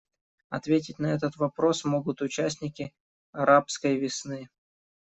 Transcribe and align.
Ответить 0.49 0.97
на 0.97 1.13
этот 1.13 1.35
вопрос 1.35 1.83
могут 1.85 2.23
участники 2.23 2.91
«арабской 3.33 3.97
весны». 3.99 4.49